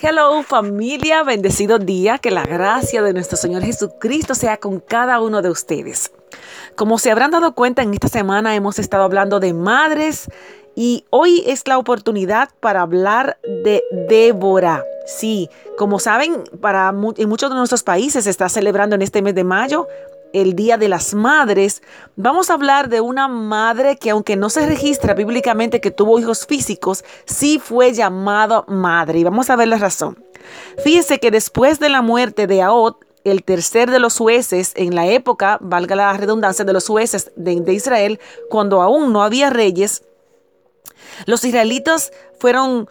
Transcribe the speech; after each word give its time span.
Hello 0.00 0.42
familia, 0.42 1.22
bendecido 1.22 1.78
día, 1.78 2.18
que 2.18 2.32
la 2.32 2.42
gracia 2.42 3.00
de 3.00 3.12
nuestro 3.12 3.36
Señor 3.36 3.62
Jesucristo 3.62 4.34
sea 4.34 4.56
con 4.56 4.80
cada 4.80 5.20
uno 5.20 5.40
de 5.40 5.50
ustedes. 5.50 6.10
Como 6.74 6.98
se 6.98 7.12
habrán 7.12 7.30
dado 7.30 7.54
cuenta, 7.54 7.82
en 7.82 7.94
esta 7.94 8.08
semana 8.08 8.56
hemos 8.56 8.80
estado 8.80 9.04
hablando 9.04 9.38
de 9.38 9.54
madres 9.54 10.28
y 10.74 11.04
hoy 11.10 11.44
es 11.46 11.68
la 11.68 11.78
oportunidad 11.78 12.48
para 12.58 12.80
hablar 12.80 13.38
de 13.44 13.84
Débora. 14.08 14.82
Sí, 15.06 15.48
como 15.78 16.00
saben, 16.00 16.42
para 16.60 16.92
en 17.16 17.28
muchos 17.28 17.50
de 17.50 17.56
nuestros 17.56 17.84
países 17.84 18.24
se 18.24 18.30
está 18.30 18.48
celebrando 18.48 18.96
en 18.96 19.02
este 19.02 19.22
mes 19.22 19.36
de 19.36 19.44
mayo 19.44 19.86
el 20.34 20.54
Día 20.54 20.76
de 20.76 20.88
las 20.88 21.14
Madres, 21.14 21.82
vamos 22.16 22.50
a 22.50 22.54
hablar 22.54 22.88
de 22.88 23.00
una 23.00 23.28
madre 23.28 23.96
que 23.96 24.10
aunque 24.10 24.36
no 24.36 24.50
se 24.50 24.66
registra 24.66 25.14
bíblicamente 25.14 25.80
que 25.80 25.90
tuvo 25.90 26.18
hijos 26.18 26.46
físicos, 26.46 27.04
sí 27.24 27.58
fue 27.58 27.92
llamada 27.92 28.64
madre. 28.66 29.20
Y 29.20 29.24
vamos 29.24 29.48
a 29.48 29.56
ver 29.56 29.68
la 29.68 29.78
razón. 29.78 30.22
Fíjese 30.82 31.20
que 31.20 31.30
después 31.30 31.78
de 31.78 31.88
la 31.88 32.02
muerte 32.02 32.46
de 32.46 32.62
Aot, 32.62 32.98
el 33.22 33.44
tercer 33.44 33.90
de 33.90 34.00
los 34.00 34.18
jueces 34.18 34.72
en 34.74 34.94
la 34.94 35.06
época, 35.06 35.58
valga 35.60 35.96
la 35.96 36.12
redundancia, 36.12 36.64
de 36.64 36.72
los 36.74 36.86
jueces 36.86 37.32
de, 37.36 37.60
de 37.60 37.72
Israel, 37.72 38.20
cuando 38.50 38.82
aún 38.82 39.12
no 39.12 39.22
había 39.22 39.48
reyes, 39.48 40.02
los 41.26 41.44
israelitas 41.44 42.12
fueron 42.38 42.88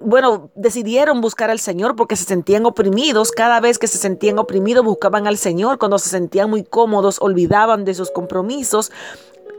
bueno, 0.00 0.50
decidieron 0.54 1.20
buscar 1.20 1.50
al 1.50 1.58
Señor 1.58 1.96
porque 1.96 2.16
se 2.16 2.24
sentían 2.24 2.66
oprimidos. 2.66 3.32
Cada 3.32 3.60
vez 3.60 3.78
que 3.78 3.88
se 3.88 3.98
sentían 3.98 4.38
oprimidos 4.38 4.84
buscaban 4.84 5.26
al 5.26 5.38
Señor. 5.38 5.78
Cuando 5.78 5.98
se 5.98 6.08
sentían 6.08 6.50
muy 6.50 6.62
cómodos 6.62 7.18
olvidaban 7.20 7.84
de 7.84 7.94
sus 7.94 8.10
compromisos. 8.10 8.92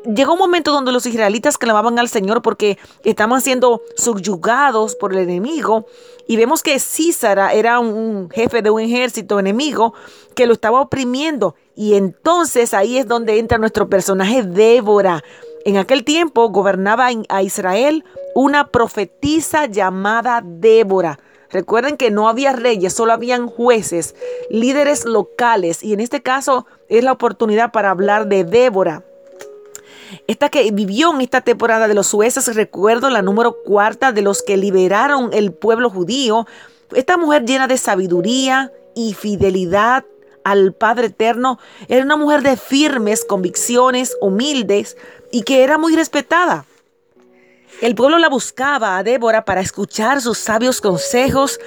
Llegó 0.05 0.33
un 0.33 0.39
momento 0.39 0.71
donde 0.71 0.93
los 0.93 1.05
israelitas 1.05 1.57
clamaban 1.57 1.99
al 1.99 2.07
Señor 2.07 2.41
porque 2.41 2.77
estaban 3.03 3.41
siendo 3.41 3.81
subyugados 3.97 4.95
por 4.95 5.11
el 5.11 5.19
enemigo. 5.19 5.85
Y 6.25 6.37
vemos 6.37 6.63
que 6.63 6.79
Císara 6.79 7.51
era 7.51 7.79
un 7.79 8.29
jefe 8.29 8.61
de 8.61 8.69
un 8.69 8.79
ejército 8.79 9.39
enemigo 9.39 9.93
que 10.35 10.47
lo 10.47 10.53
estaba 10.53 10.79
oprimiendo. 10.79 11.55
Y 11.75 11.95
entonces 11.95 12.73
ahí 12.73 12.97
es 12.97 13.07
donde 13.07 13.39
entra 13.39 13.57
nuestro 13.57 13.89
personaje 13.89 14.43
Débora. 14.43 15.21
En 15.65 15.75
aquel 15.75 16.05
tiempo 16.05 16.49
gobernaba 16.49 17.09
a 17.27 17.43
Israel 17.43 18.05
una 18.35 18.67
profetisa 18.67 19.65
llamada 19.65 20.41
Débora. 20.43 21.19
Recuerden 21.51 21.97
que 21.97 22.11
no 22.11 22.29
había 22.29 22.53
reyes, 22.53 22.93
solo 22.93 23.11
habían 23.11 23.47
jueces, 23.47 24.15
líderes 24.49 25.05
locales. 25.05 25.83
Y 25.83 25.93
en 25.93 25.99
este 25.99 26.21
caso 26.21 26.67
es 26.89 27.03
la 27.03 27.11
oportunidad 27.11 27.71
para 27.71 27.89
hablar 27.89 28.27
de 28.27 28.43
Débora. 28.43 29.03
Esta 30.27 30.49
que 30.49 30.69
vivió 30.71 31.13
en 31.13 31.21
esta 31.21 31.41
temporada 31.41 31.87
de 31.87 31.93
los 31.93 32.11
jueces, 32.11 32.55
recuerdo 32.55 33.09
la 33.09 33.21
número 33.21 33.57
cuarta 33.63 34.11
de 34.11 34.21
los 34.21 34.43
que 34.43 34.57
liberaron 34.57 35.31
el 35.33 35.51
pueblo 35.51 35.89
judío. 35.89 36.47
Esta 36.93 37.17
mujer 37.17 37.45
llena 37.45 37.67
de 37.67 37.77
sabiduría 37.77 38.71
y 38.95 39.13
fidelidad 39.13 40.05
al 40.43 40.73
Padre 40.73 41.07
Eterno 41.07 41.59
era 41.87 42.03
una 42.03 42.17
mujer 42.17 42.41
de 42.41 42.57
firmes 42.57 43.25
convicciones, 43.25 44.15
humildes 44.21 44.97
y 45.31 45.43
que 45.43 45.63
era 45.63 45.77
muy 45.77 45.95
respetada. 45.95 46.65
El 47.81 47.95
pueblo 47.95 48.17
la 48.17 48.29
buscaba 48.29 48.97
a 48.97 49.03
Débora 49.03 49.45
para 49.45 49.61
escuchar 49.61 50.21
sus 50.21 50.37
sabios 50.37 50.81
consejos 50.81 51.59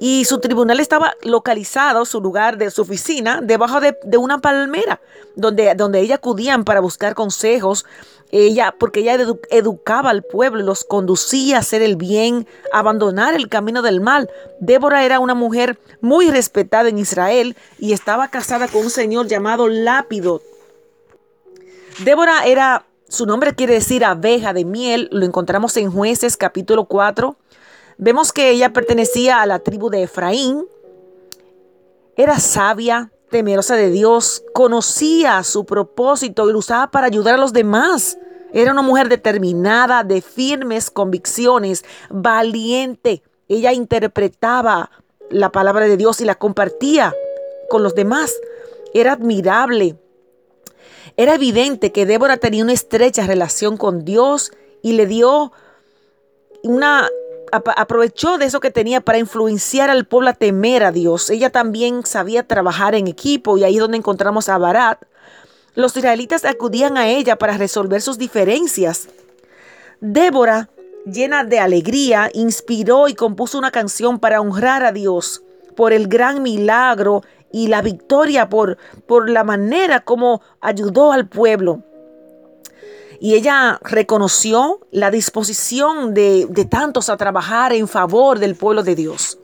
y 0.00 0.24
su 0.24 0.38
tribunal 0.38 0.80
estaba 0.80 1.16
localizado, 1.22 2.04
su 2.04 2.20
lugar 2.20 2.58
de 2.58 2.70
su 2.70 2.82
oficina, 2.82 3.40
debajo 3.42 3.80
de, 3.80 3.96
una 4.18 4.38
palmera, 4.38 5.00
donde, 5.36 5.74
donde 5.74 6.00
ella 6.00 6.16
acudían 6.16 6.64
para 6.64 6.80
buscar 6.80 7.14
consejos. 7.14 7.86
Ella, 8.30 8.74
porque 8.78 9.00
ella 9.00 9.16
educaba 9.50 10.10
al 10.10 10.24
pueblo 10.24 10.62
los 10.62 10.84
conducía 10.84 11.56
a 11.56 11.60
hacer 11.60 11.82
el 11.82 11.96
bien, 11.96 12.48
a 12.72 12.80
abandonar 12.80 13.34
el 13.34 13.48
camino 13.48 13.80
del 13.80 14.00
mal. 14.00 14.28
Débora 14.60 15.04
era 15.04 15.20
una 15.20 15.34
mujer 15.34 15.78
muy 16.00 16.30
respetada 16.30 16.88
en 16.88 16.98
Israel 16.98 17.56
y 17.78 17.92
estaba 17.92 18.28
casada 18.28 18.66
con 18.66 18.82
un 18.82 18.90
señor 18.90 19.28
llamado 19.28 19.68
Lápido. 19.68 20.42
Débora 22.00 22.44
era 22.44 22.84
su 23.14 23.26
nombre 23.26 23.54
quiere 23.54 23.74
decir 23.74 24.04
abeja 24.04 24.52
de 24.52 24.64
miel. 24.64 25.08
Lo 25.12 25.24
encontramos 25.24 25.76
en 25.76 25.90
Jueces 25.90 26.36
capítulo 26.36 26.86
4. 26.86 27.36
Vemos 27.96 28.32
que 28.32 28.50
ella 28.50 28.72
pertenecía 28.72 29.40
a 29.40 29.46
la 29.46 29.60
tribu 29.60 29.88
de 29.88 30.02
Efraín. 30.02 30.66
Era 32.16 32.40
sabia, 32.40 33.12
temerosa 33.30 33.76
de 33.76 33.90
Dios, 33.90 34.44
conocía 34.52 35.42
su 35.44 35.64
propósito 35.64 36.48
y 36.48 36.52
lo 36.52 36.58
usaba 36.58 36.90
para 36.90 37.06
ayudar 37.06 37.34
a 37.34 37.38
los 37.38 37.52
demás. 37.52 38.18
Era 38.52 38.72
una 38.72 38.82
mujer 38.82 39.08
determinada, 39.08 40.02
de 40.02 40.20
firmes 40.20 40.90
convicciones, 40.90 41.84
valiente. 42.10 43.22
Ella 43.48 43.72
interpretaba 43.72 44.90
la 45.30 45.52
palabra 45.52 45.86
de 45.86 45.96
Dios 45.96 46.20
y 46.20 46.24
la 46.24 46.34
compartía 46.34 47.14
con 47.70 47.84
los 47.84 47.94
demás. 47.94 48.34
Era 48.92 49.12
admirable. 49.12 49.96
Era 51.16 51.34
evidente 51.34 51.92
que 51.92 52.06
Débora 52.06 52.36
tenía 52.36 52.64
una 52.64 52.72
estrecha 52.72 53.26
relación 53.26 53.76
con 53.76 54.04
Dios 54.04 54.52
y 54.82 54.92
le 54.92 55.06
dio 55.06 55.52
una 56.62 57.08
aprovechó 57.52 58.36
de 58.38 58.46
eso 58.46 58.58
que 58.58 58.70
tenía 58.70 59.00
para 59.00 59.18
influenciar 59.18 59.88
al 59.90 60.06
pueblo 60.06 60.30
a 60.30 60.32
temer 60.32 60.82
a 60.82 60.90
Dios. 60.90 61.30
Ella 61.30 61.50
también 61.50 62.04
sabía 62.04 62.46
trabajar 62.46 62.94
en 62.94 63.06
equipo 63.06 63.56
y 63.56 63.64
ahí 63.64 63.74
es 63.74 63.80
donde 63.80 63.98
encontramos 63.98 64.48
a 64.48 64.58
Barat. 64.58 65.02
Los 65.74 65.96
israelitas 65.96 66.44
acudían 66.44 66.96
a 66.96 67.08
ella 67.08 67.36
para 67.36 67.56
resolver 67.56 68.00
sus 68.00 68.18
diferencias. 68.18 69.08
Débora, 70.00 70.68
llena 71.06 71.44
de 71.44 71.60
alegría, 71.60 72.30
inspiró 72.32 73.08
y 73.08 73.14
compuso 73.14 73.58
una 73.58 73.70
canción 73.70 74.18
para 74.18 74.40
honrar 74.40 74.84
a 74.84 74.92
Dios 74.92 75.42
por 75.76 75.92
el 75.92 76.08
gran 76.08 76.42
milagro 76.42 77.22
y 77.54 77.68
la 77.68 77.82
victoria 77.82 78.48
por, 78.48 78.78
por 79.06 79.30
la 79.30 79.44
manera 79.44 80.00
como 80.00 80.42
ayudó 80.60 81.12
al 81.12 81.28
pueblo. 81.28 81.84
Y 83.20 83.34
ella 83.34 83.78
reconoció 83.80 84.80
la 84.90 85.12
disposición 85.12 86.14
de, 86.14 86.48
de 86.50 86.64
tantos 86.64 87.08
a 87.08 87.16
trabajar 87.16 87.72
en 87.72 87.86
favor 87.86 88.40
del 88.40 88.56
pueblo 88.56 88.82
de 88.82 88.96
Dios. 88.96 89.38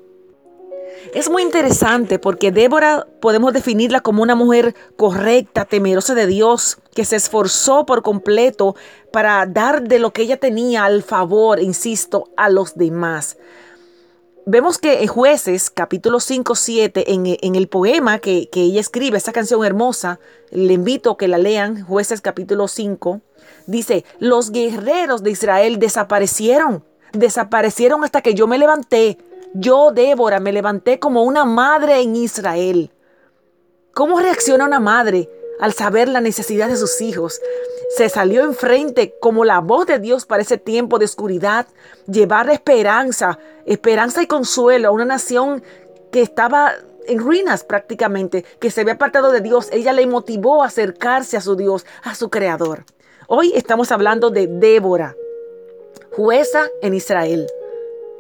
Es 1.15 1.31
muy 1.31 1.43
interesante 1.43 2.19
porque 2.19 2.51
Débora 2.51 3.07
podemos 3.21 3.53
definirla 3.53 4.01
como 4.01 4.25
una 4.25 4.35
mujer 4.35 4.75
correcta, 4.97 5.65
temerosa 5.65 6.17
de 6.17 6.27
Dios, 6.27 6.79
que 6.97 7.05
se 7.05 7.15
esforzó 7.15 7.87
por 7.87 8.03
completo 8.03 8.75
para 9.13 9.47
dar 9.47 9.85
de 9.85 10.01
lo 10.01 10.13
que 10.13 10.23
ella 10.23 10.37
tenía 10.37 10.85
al 10.85 11.05
favor, 11.05 11.61
insisto, 11.61 12.25
a 12.37 12.51
los 12.51 12.75
demás. 12.75 13.37
Vemos 14.47 14.79
que 14.79 15.03
en 15.03 15.07
Jueces, 15.07 15.71
capítulo 15.71 16.19
5, 16.19 16.55
7, 16.55 17.13
en, 17.13 17.37
en 17.41 17.55
el 17.55 17.69
poema 17.69 18.19
que, 18.19 18.49
que, 18.51 18.63
ella 18.63 18.81
escribe, 18.81 19.19
esa 19.19 19.33
canción 19.33 19.65
hermosa, 19.65 20.19
le 20.51 20.73
invito 20.73 21.11
a 21.11 21.17
que 21.19 21.29
la 21.29 21.37
lean, 21.37 21.85
Jueces 21.85 22.23
capítulo 22.23 22.67
5, 22.67 23.21
dice, 23.67 24.05
los 24.19 24.51
guerreros 24.51 25.23
de 25.23 25.31
Israel 25.31 25.79
desaparecieron, 25.79 26.85
desaparecieron 27.13 28.03
hasta 28.03 28.23
que 28.23 28.35
yo 28.35 28.47
me 28.47 28.59
levanté. 28.59 29.19
Yo, 29.53 29.91
Débora, 29.93 30.41
me 30.41 30.53
levanté 30.53 30.99
como 30.99 31.25
una 31.25 31.45
madre 31.45 32.01
en 32.01 32.17
Israel. 32.17 32.91
¿Cómo 33.93 34.21
reacciona 34.21 34.65
una 34.65 34.81
madre 34.81 35.29
al 35.61 35.75
saber 35.75 36.09
la 36.09 36.21
necesidad 36.21 36.69
de 36.69 36.77
sus 36.77 37.01
hijos? 37.03 37.41
Se 37.97 38.09
salió 38.09 38.45
enfrente 38.45 39.15
como 39.21 39.45
la 39.45 39.61
voz 39.61 39.87
de 39.87 39.99
Dios 39.99 40.25
para 40.25 40.43
ese 40.43 40.59
tiempo 40.59 40.99
de 40.99 41.07
oscuridad, 41.07 41.67
llevar 42.07 42.49
esperanza, 42.51 43.39
esperanza 43.67 44.23
y 44.23 44.27
consuelo 44.27 44.89
a 44.89 44.93
una 44.93 45.05
nación 45.05 45.63
que 46.13 46.23
estaba 46.23 46.73
en 47.07 47.19
ruinas 47.19 47.65
prácticamente, 47.65 48.45
que 48.61 48.71
se 48.71 48.83
había 48.83 48.95
apartado 48.95 49.33
de 49.33 49.41
Dios. 49.41 49.69
Ella 49.73 49.93
le 49.93 50.07
motivó 50.07 50.63
a 50.63 50.67
acercarse 50.67 51.37
a 51.37 51.41
su 51.41 51.57
Dios, 51.57 51.85
a 52.05 52.15
su 52.15 52.31
Creador. 52.31 52.85
Hoy 53.27 53.53
estamos 53.57 53.91
hablando 53.91 54.31
de 54.31 54.47
Débora, 54.47 55.17
jueza 56.13 56.69
en 56.83 56.95
Israel. 56.95 57.49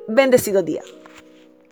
Bendecido 0.08 0.62
día. 0.62 0.82